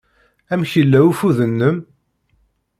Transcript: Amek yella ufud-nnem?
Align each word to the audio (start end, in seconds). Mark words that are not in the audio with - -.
Amek 0.51 0.71
yella 0.77 0.99
ufud-nnem? 1.09 1.77